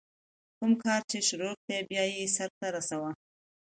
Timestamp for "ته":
2.59-2.67